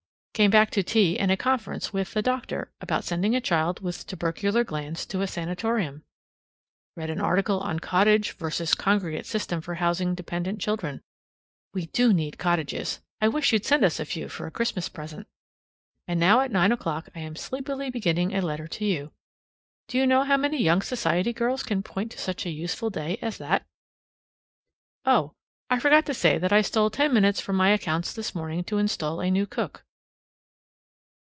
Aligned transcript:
Came 0.33 0.49
back 0.49 0.71
to 0.71 0.81
tea 0.81 1.19
and 1.19 1.29
a 1.29 1.37
conference 1.37 1.93
with 1.93 2.13
the 2.15 2.23
doctor 2.23 2.71
about 2.81 3.03
sending 3.03 3.35
a 3.35 3.41
child 3.41 3.81
with 3.81 4.07
tubercular 4.07 4.63
glands 4.63 5.05
to 5.07 5.21
a 5.21 5.27
sanatorium. 5.27 6.03
Read 6.95 7.11
an 7.11 7.21
article 7.21 7.59
on 7.59 7.77
cottage 7.77 8.31
VERSUS 8.31 8.73
congregate 8.73 9.27
system 9.27 9.61
for 9.61 9.75
housing 9.75 10.15
dependent 10.15 10.59
children. 10.59 11.03
(We 11.75 11.85
do 11.87 12.11
need 12.11 12.39
cottages! 12.39 13.01
I 13.19 13.27
wish 13.27 13.53
you'd 13.53 13.65
send 13.67 13.83
us 13.83 13.99
a 13.99 14.05
few 14.05 14.27
for 14.29 14.47
a 14.47 14.51
Christmas 14.51 14.89
present.) 14.89 15.27
And 16.07 16.19
now 16.19 16.39
at 16.39 16.49
nine 16.51 16.71
o'clock 16.71 17.09
I'm 17.13 17.35
sleepily 17.35 17.91
beginning 17.91 18.33
a 18.33 18.41
letter 18.41 18.67
to 18.67 18.83
you. 18.85 19.11
Do 19.89 19.99
you 19.99 20.07
know 20.07 20.25
many 20.37 20.59
young 20.59 20.81
society 20.81 21.33
girls 21.33 21.61
who 21.61 21.67
can 21.67 21.83
point 21.83 22.13
to 22.13 22.17
such 22.17 22.47
a 22.47 22.51
useful 22.51 22.89
day 22.89 23.19
as 23.21 23.37
that? 23.37 23.63
Oh, 25.05 25.33
I 25.69 25.77
forgot 25.77 26.07
to 26.07 26.15
say 26.15 26.39
that 26.39 26.53
I 26.53 26.61
stole 26.61 26.89
ten 26.89 27.13
minutes 27.13 27.39
from 27.39 27.57
my 27.57 27.69
accounts 27.69 28.11
this 28.11 28.33
morning 28.33 28.63
to 28.63 28.79
install 28.79 29.21
a 29.21 29.29
new 29.29 29.45
cook. 29.45 29.83